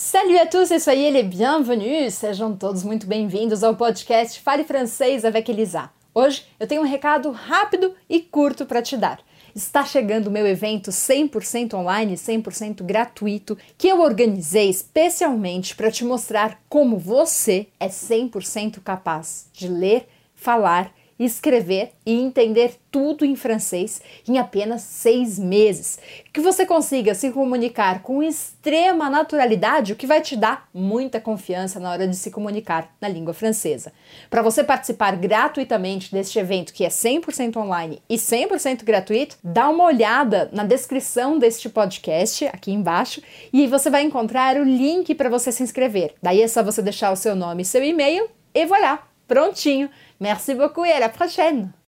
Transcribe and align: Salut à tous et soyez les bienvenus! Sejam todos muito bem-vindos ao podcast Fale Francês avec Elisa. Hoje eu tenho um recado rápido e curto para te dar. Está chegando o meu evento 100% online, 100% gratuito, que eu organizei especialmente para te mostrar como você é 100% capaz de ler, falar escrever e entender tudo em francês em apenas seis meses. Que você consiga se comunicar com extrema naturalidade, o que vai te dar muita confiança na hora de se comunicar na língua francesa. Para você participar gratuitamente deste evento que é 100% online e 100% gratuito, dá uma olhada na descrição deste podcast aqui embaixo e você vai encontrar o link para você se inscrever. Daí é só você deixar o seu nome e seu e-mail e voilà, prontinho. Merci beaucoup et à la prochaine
Salut 0.00 0.38
à 0.38 0.46
tous 0.46 0.70
et 0.70 0.78
soyez 0.78 1.10
les 1.10 1.24
bienvenus! 1.24 2.14
Sejam 2.14 2.56
todos 2.56 2.84
muito 2.84 3.04
bem-vindos 3.04 3.64
ao 3.64 3.74
podcast 3.74 4.40
Fale 4.40 4.62
Francês 4.62 5.24
avec 5.24 5.50
Elisa. 5.50 5.90
Hoje 6.14 6.46
eu 6.60 6.68
tenho 6.68 6.82
um 6.82 6.86
recado 6.86 7.32
rápido 7.32 7.92
e 8.08 8.20
curto 8.20 8.64
para 8.64 8.80
te 8.80 8.96
dar. 8.96 9.18
Está 9.56 9.84
chegando 9.84 10.28
o 10.28 10.30
meu 10.30 10.46
evento 10.46 10.92
100% 10.92 11.74
online, 11.74 12.14
100% 12.14 12.84
gratuito, 12.84 13.58
que 13.76 13.88
eu 13.88 14.00
organizei 14.00 14.70
especialmente 14.70 15.74
para 15.74 15.90
te 15.90 16.04
mostrar 16.04 16.62
como 16.68 16.96
você 16.96 17.66
é 17.80 17.88
100% 17.88 18.80
capaz 18.84 19.50
de 19.52 19.66
ler, 19.66 20.06
falar 20.32 20.92
escrever 21.18 21.92
e 22.06 22.12
entender 22.12 22.76
tudo 22.90 23.24
em 23.24 23.34
francês 23.34 24.00
em 24.26 24.38
apenas 24.38 24.82
seis 24.82 25.38
meses. 25.38 25.98
Que 26.32 26.40
você 26.40 26.64
consiga 26.64 27.14
se 27.14 27.30
comunicar 27.30 28.02
com 28.02 28.22
extrema 28.22 29.10
naturalidade, 29.10 29.92
o 29.92 29.96
que 29.96 30.06
vai 30.06 30.20
te 30.20 30.36
dar 30.36 30.68
muita 30.72 31.20
confiança 31.20 31.80
na 31.80 31.90
hora 31.90 32.06
de 32.06 32.16
se 32.16 32.30
comunicar 32.30 32.94
na 33.00 33.08
língua 33.08 33.34
francesa. 33.34 33.92
Para 34.30 34.42
você 34.42 34.62
participar 34.62 35.16
gratuitamente 35.16 36.12
deste 36.12 36.38
evento 36.38 36.72
que 36.72 36.84
é 36.84 36.88
100% 36.88 37.56
online 37.56 38.02
e 38.08 38.16
100% 38.16 38.84
gratuito, 38.84 39.36
dá 39.42 39.68
uma 39.68 39.84
olhada 39.84 40.48
na 40.52 40.64
descrição 40.64 41.38
deste 41.38 41.68
podcast 41.68 42.46
aqui 42.46 42.72
embaixo 42.72 43.22
e 43.52 43.66
você 43.66 43.90
vai 43.90 44.02
encontrar 44.02 44.56
o 44.56 44.64
link 44.64 45.14
para 45.14 45.28
você 45.28 45.50
se 45.50 45.62
inscrever. 45.62 46.14
Daí 46.22 46.42
é 46.42 46.48
só 46.48 46.62
você 46.62 46.80
deixar 46.80 47.12
o 47.12 47.16
seu 47.16 47.34
nome 47.34 47.62
e 47.62 47.66
seu 47.66 47.82
e-mail 47.82 48.28
e 48.54 48.66
voilà, 48.66 49.07
prontinho. 49.28 49.88
Merci 50.20 50.54
beaucoup 50.54 50.84
et 50.84 50.92
à 50.92 51.00
la 51.00 51.08
prochaine 51.08 51.70